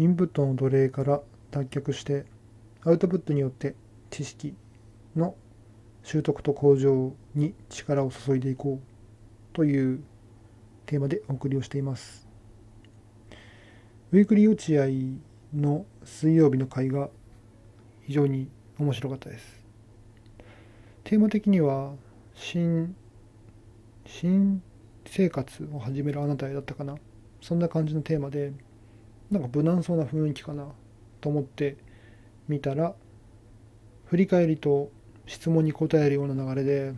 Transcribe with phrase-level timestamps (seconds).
[0.00, 1.20] インプットの奴隷から
[1.50, 2.24] 脱却して
[2.86, 3.74] アウトプットによって
[4.08, 4.54] 知識
[5.14, 5.34] の
[6.02, 10.02] 習得と向上に力を注いでいこうという
[10.86, 12.26] テーマでお送りをしています。
[14.12, 15.20] ウィークリー落合
[15.54, 17.10] の水曜日の会が
[18.06, 18.48] 非常に
[18.78, 19.62] 面白かったです。
[21.04, 21.92] テーマ的には
[22.34, 22.96] 新
[24.06, 24.62] 新
[25.04, 26.94] 生活を始めるあなたへだったかな
[27.42, 28.54] そんな感じのテーマで
[29.30, 30.66] なんか無難そうな雰囲気かな
[31.20, 31.76] と思って
[32.48, 32.94] 見たら
[34.06, 34.90] 振り返りと
[35.26, 36.94] 質問に答えるような流れで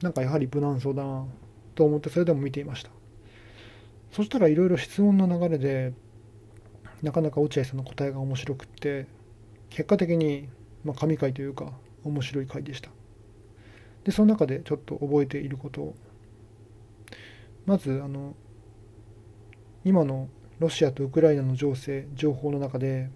[0.00, 1.26] なんかやはり無難そうだな
[1.74, 2.90] と思ってそれでも見ていました。
[4.12, 5.92] そしたらいろいろ質問の流れで
[7.02, 9.06] なかなか落合さんの答えが面白くって
[9.70, 10.48] 結果的に、
[10.84, 11.72] まあ、神回というか
[12.04, 12.90] 面白い回でした。
[14.04, 15.82] でその中でちょっと覚えていること。
[15.82, 15.94] を
[17.66, 18.34] まずあの
[19.84, 20.28] 今の
[20.58, 23.10] ロシアとウクライナの情勢情報の中で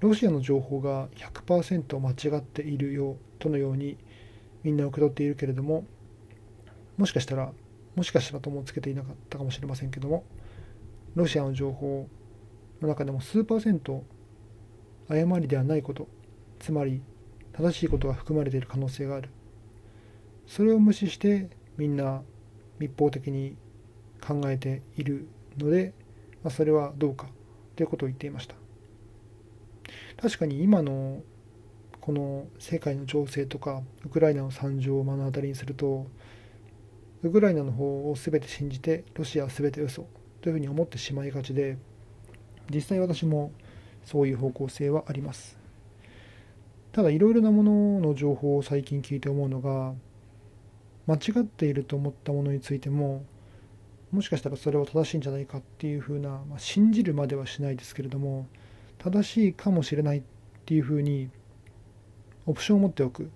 [0.00, 3.98] ロシアの情報が100%間違っているよとのように
[4.62, 5.84] みんな受け取っているけれども
[6.96, 7.52] もしかしたら
[7.94, 10.24] もしかしたらともつけていなかったかもしれませんけども
[11.14, 12.08] ロシアの情報
[12.80, 14.04] の中でも数パーセント
[15.08, 16.08] 誤りではないこと
[16.58, 17.02] つまり
[17.52, 19.30] 正しいことが含まれている可能性がある。
[20.46, 22.22] それを無視してみんな
[22.78, 23.56] 密法的に
[24.20, 25.28] 考えている。
[25.58, 25.92] ので、
[26.42, 27.28] まあ、それはどうか
[27.76, 28.54] ということを言っていました。
[30.20, 31.22] 確かに今の
[32.00, 36.06] この世界の情勢とかウクライナの惨状を目の当たりにすると
[37.22, 40.06] ウクライナの方を全て信じてロシアは全て嘘
[40.42, 41.78] というふうに思ってしまいがちで
[42.70, 43.52] 実際私も
[44.04, 45.58] そういう方向性はあります。
[46.92, 49.94] ただいろいろなものの情報を最近聞いて思うのが
[51.06, 53.24] 間違っていると思ったものについても
[54.14, 58.46] もしかしたらそれは正しいんじゃないかっていうふうな、まあ、信じるまではしないですけれども
[58.98, 60.22] 正しいかもしれないっ
[60.64, 61.30] ていうふうに
[62.46, 63.30] オプションを持っておく。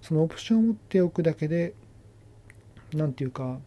[0.00, 1.74] そのオプションを持っておくだけで
[2.94, 3.58] 何て言うか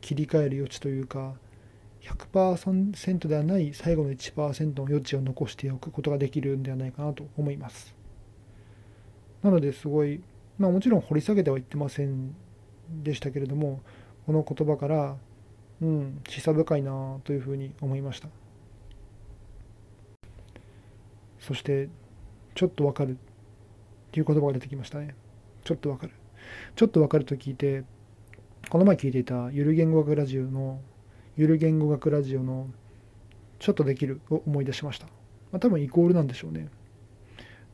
[0.00, 1.34] 切り替える余地というか
[2.02, 7.94] 100%ではない最後の1%の余地を残しておくことができるんではないかなと思います。
[9.42, 10.22] なのですごい
[10.58, 12.34] まあもちろん掘り下げては言ってません
[13.02, 13.80] でしたけれども
[14.26, 15.16] この言葉から
[15.82, 16.20] うん。
[16.28, 18.28] 示唆深いなというふうに思いました。
[21.38, 21.88] そして
[22.54, 23.16] ちょっとわかるっ
[24.12, 25.14] ていう言葉が出てきましたね。
[25.64, 26.12] ちょっとわかる。
[26.76, 27.84] ちょっとわかると聞いて
[28.68, 30.80] この前聞いていたゆる言語学ラジオの
[31.36, 32.68] ゆる言語学ラジオの
[33.58, 36.68] ちょっとできるを思い出しました、まあ、多分イコールなんでしょうね。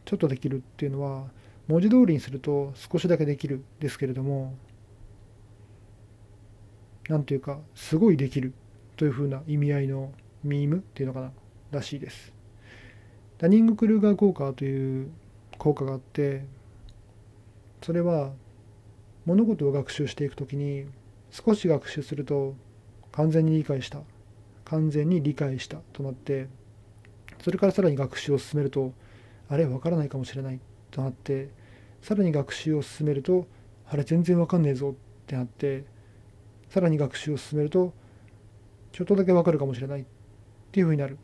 [0.04, 1.24] ちょっとできるっていうのは
[1.66, 4.54] 文字通りにすると少しだけできるですけれども
[7.08, 8.52] 何というかすごいできる
[8.96, 10.12] というふうな意味合いの
[10.42, 11.32] ミームっていうのかな
[11.70, 12.32] らしいです。
[13.38, 15.10] ダニング・クルーガー効果という
[15.58, 16.44] 効果があって
[17.82, 18.32] それは
[19.26, 20.86] 物事を学習していくときに
[21.30, 22.54] 少し学習すると
[23.12, 24.00] 完全に理解した
[24.64, 26.48] 完全に理解したとなって
[27.42, 28.92] それからさらに学習を進めると
[29.48, 31.50] あれ分からないかもしれないとなって
[32.00, 33.46] さらに学習を進めると
[33.88, 34.94] あれ全然分かんねえぞっ
[35.26, 35.84] てなって
[36.68, 37.92] さらに学習を進めると
[38.92, 40.04] ちょっとだけ分かるかもしれないっ
[40.72, 41.18] ていうふうになる。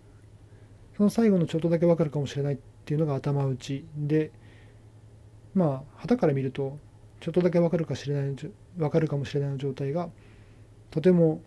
[0.97, 4.31] その最後のちょっとだけ分かるかもしれないっていうのが頭打ちで
[5.55, 6.79] まあ旗から見ると
[7.21, 8.37] ちょっとだけ分かるかしれない
[8.77, 10.11] 分かるかもしれないの状態が
[10.91, 11.41] とても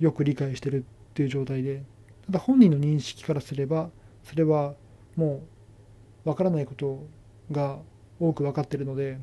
[0.00, 1.84] よく理解してるっていう状態で
[2.26, 3.90] ただ本人の認識からすれば
[4.24, 4.74] それは
[5.14, 5.42] も
[6.24, 7.06] う分からないこと
[7.52, 7.78] が
[8.18, 9.18] 多く分かってるので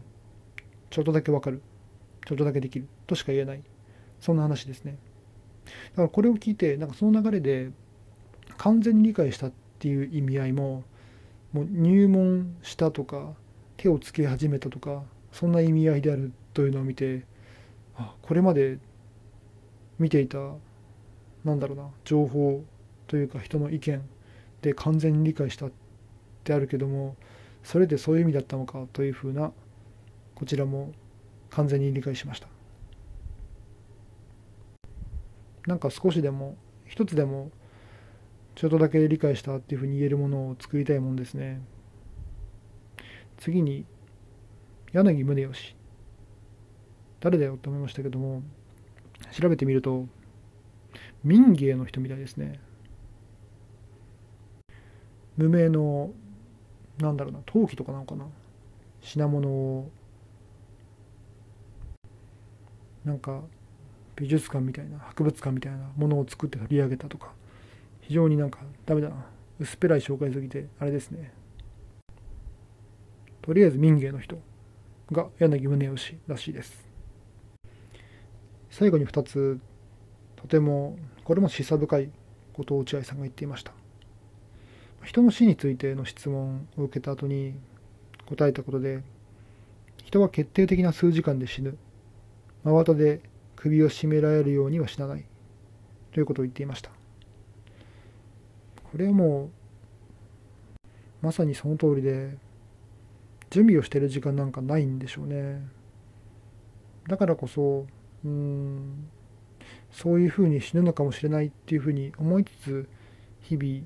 [0.90, 1.62] ちょっとだけ分かる
[2.26, 3.64] ちょっとだけできるとしか言えない。
[4.22, 4.98] そんな話ですね。
[5.66, 7.72] だからこれを聞いてなんかその流れで
[8.58, 10.84] 完全に理解したっていう意味合いも
[11.52, 13.34] もう入門したとか
[13.78, 17.26] 手をつけ始めたとかそんな意味合いであるというのを見て
[17.98, 18.78] あこれまで
[20.00, 20.38] 見ていた
[21.44, 22.64] なんだろうな情報
[23.08, 24.02] というか人の意見
[24.62, 25.72] で完全に理解したっ
[26.44, 27.16] てあるけども
[27.64, 29.52] それでそういう意味だったのかというふうな
[30.36, 30.92] こちらも
[31.50, 32.51] 完全に理解しました。
[35.68, 37.52] なんか少しでも一つでも
[38.56, 41.62] ちょっとだけ理解したっていうふうに言えるものを作りたいもんですね。
[43.38, 43.86] 次に
[44.92, 45.76] 柳宗悦。
[47.20, 48.42] 誰だよって思いましたけども
[49.32, 50.08] 調べてみると
[51.24, 52.60] 民芸の人みたいですね。
[55.38, 56.12] 無名の
[56.98, 58.26] なんだろうな陶器とかなのかな。
[59.02, 59.90] 品物を。
[63.06, 63.42] なんか
[64.22, 67.32] 美術館みたいな博物館みたいなものを作って取り上げたとか
[68.02, 69.26] 非常になんかダメだな。
[69.60, 71.34] 薄っぺらい紹介すぎてあれですね。
[73.42, 74.38] とりあえず民芸の人
[75.12, 76.88] が柳宗悦らしいです。
[78.70, 79.60] 最後に2つ
[80.36, 82.12] とてもこれも示唆深い
[82.54, 83.74] ことを落合さんが言っていました。
[85.04, 87.56] 人の死についての質問を受けた後に
[88.28, 89.02] 答えたことで
[90.04, 91.76] 人は決定的な数時間で死ぬ。
[92.64, 93.31] 真綿で
[93.62, 95.26] 首を絞められるようには死なない。
[96.12, 96.90] ということを言っていました。
[98.92, 99.52] これはも
[100.84, 100.86] う
[101.22, 102.38] まさにその通りで
[103.52, 105.62] 準備をしてる時間なんかないんでしょうね。
[107.08, 107.86] だからこそ
[108.26, 109.08] うん
[109.92, 112.90] そういうふうに死ぬのかもしれないっていうふうに思いつつ
[113.42, 113.86] 日々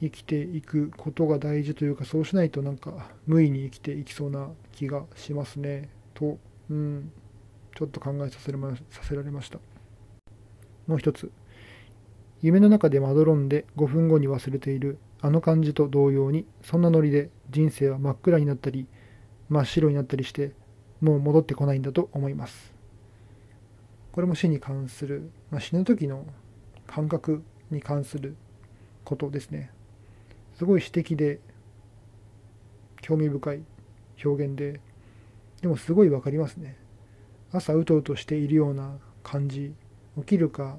[0.00, 5.90] 生きていくことが大事というかそうしないとなんか無意に生きていきそうな気がしますね。
[6.14, 6.38] と、
[6.70, 7.12] うん、
[7.74, 9.58] ちょっと考えさせまさせられました。
[10.86, 11.30] もう一つ。
[12.42, 18.86] 夢の中でまどろんで5分後に忘れているあの感じと同様にそんなノリで人生は真っ暗になったり
[19.48, 20.52] 真っ白になったりして
[21.00, 22.74] もう戻ってこないんだと思います。
[24.12, 26.26] これも死に関する、まあ、死ぬ時の
[26.86, 28.36] 感覚に関する
[29.04, 29.70] ことですね。
[30.56, 31.40] すごい詩的で
[33.00, 33.62] 興味深い
[34.24, 34.80] 表現で
[35.62, 36.76] でもすごい分かりますね。
[37.56, 39.72] 朝うとうとしているような感じ。
[40.16, 40.76] 起きるか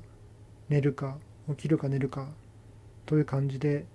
[0.67, 1.17] 寝るか。
[1.49, 2.27] 起きるか寝るか。
[3.05, 3.85] という感じで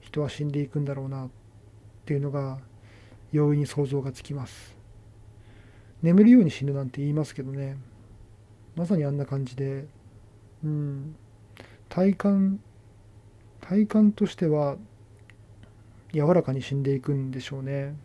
[0.00, 1.28] 人は死んでいくんだろうなっ
[2.04, 2.58] ていうのが
[3.32, 4.76] 容易に想像がつきます。
[6.02, 7.78] 眠るように死ぬなんて言いますけどね。
[8.76, 9.86] まさにあんな感じで。
[10.62, 11.16] うん。
[11.88, 12.60] 体感
[13.62, 14.76] 体感としては
[16.12, 17.96] 柔らかに死んでいくんでしょうね、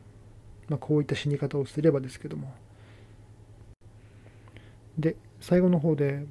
[0.67, 2.53] まあ、こういった死に方をすればですけども。
[4.98, 6.25] で最後の方で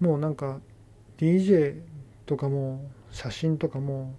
[0.00, 0.60] もうなんか
[1.18, 1.80] DJ
[2.26, 4.14] とかも写真とかも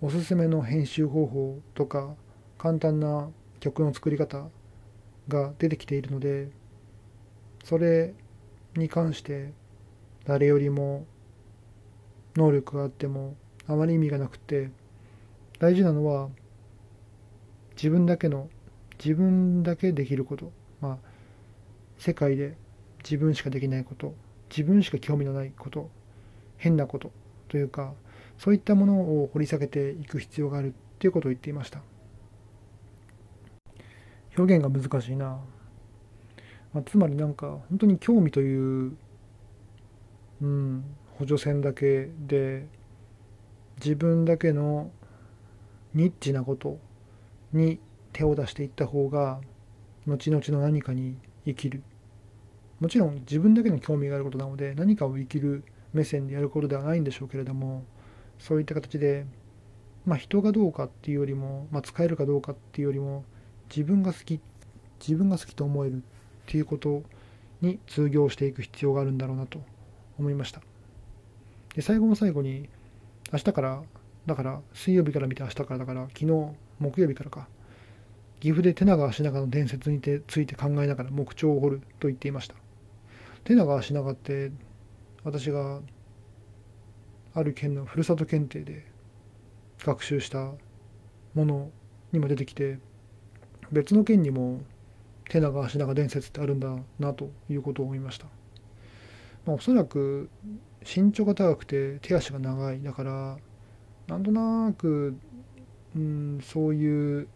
[0.00, 2.14] おすすめの編集方法とか
[2.56, 3.28] 簡単な
[3.60, 4.48] 曲の作り方
[5.28, 6.48] が出てきているので
[7.64, 8.14] それ
[8.76, 9.52] に関して
[10.24, 11.04] 誰よりも
[12.36, 13.36] 能力があっても
[13.66, 14.70] あまり意味がなくて
[15.58, 16.28] 大事なのは
[17.76, 18.48] 自分だけの
[19.02, 20.52] 自分だけできること。
[20.80, 21.07] まあ
[21.98, 22.56] 世界で
[23.02, 24.14] 自分しかできないこと
[24.50, 25.90] 自分しか興味のないこと
[26.56, 27.10] 変なこと
[27.48, 27.92] というか
[28.38, 31.80] そういったものを掘り下げていく必要があるっていうことを言っていました。
[34.36, 35.40] 表現が難しいな、
[36.72, 38.96] まあ、つまりなんか本当に興味という、
[40.40, 40.84] うん、
[41.16, 42.66] 補助線だけで
[43.82, 44.92] 自分だけの
[45.94, 46.78] ニッチなこと
[47.52, 47.80] に
[48.12, 49.40] 手を出していった方が
[50.06, 51.16] 後々の何かに
[51.48, 51.82] 生きる。
[52.80, 57.84] もちろん自分だけの興味があることなので何かを生きる目線でやることではないんでしょうけれども
[58.38, 59.26] そういった形で、
[60.06, 63.24] まあ、人がどうかっていうよりも、まあ、使えるかどうかっていうよりも
[63.68, 64.40] 自分が好き
[65.00, 66.00] 自分が好きと思えるっ
[66.46, 67.02] ていうこと
[67.60, 69.60] に通行していく必要があるんだろうなと
[70.18, 70.60] 思いました。
[71.74, 72.68] で最後の最後に
[73.32, 73.82] 明日から
[74.26, 76.26] だから水曜日から見て明日からだから昨日
[76.78, 77.48] 木曜日からか。
[78.40, 82.54] 岐阜で手長足長の伝説について考えながら木彫を彫ると言っていました。
[83.44, 84.52] 手長足長って
[85.24, 85.80] 私が
[87.34, 88.84] ある県のふるさと検定で
[89.84, 90.52] 学習した
[91.34, 91.70] もの
[92.12, 92.78] にも出てきて
[93.70, 94.60] 別の県にも
[95.28, 98.26] 手長足長伝説ってあるんだなということを思いました、
[99.46, 100.30] まあ、おそらく
[100.82, 102.82] 身長が高くて手足が長い。
[102.82, 103.36] だから
[104.06, 105.16] なんとなく、
[105.94, 107.28] うん、そういう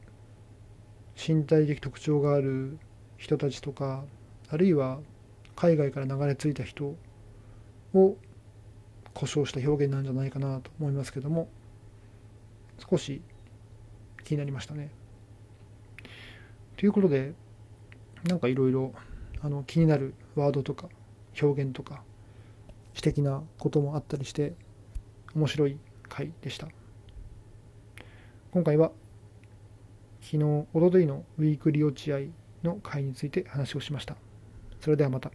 [1.25, 2.79] 身体的特徴がある
[3.17, 4.05] 人たちとか
[4.49, 4.99] あるいは
[5.55, 6.97] 海外から流れ着いた人
[7.95, 8.17] を
[9.15, 11.49] 故障した表現なんじゃないかなと思いますけども
[12.91, 13.23] 少し
[14.25, 14.91] 気になりましたね。
[16.77, 17.35] ということで
[18.25, 18.93] なんかいろいろ
[19.67, 20.89] 気になるワードとか
[21.41, 22.03] 表現とか
[22.95, 24.55] 詩的なこともあったりして
[25.35, 26.69] 面白い回でした。
[28.51, 28.91] 今回は
[30.23, 32.19] 昨日、おとといのウィークリー落合
[32.63, 34.17] の会について話をしました。
[34.81, 35.33] それではまた。